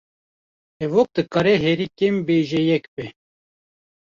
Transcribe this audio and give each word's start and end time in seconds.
Hevok 0.79 1.09
dikare 1.15 1.53
herî 1.63 1.87
kêm 1.97 2.15
bêjeyek 2.27 2.85
be 2.93 3.05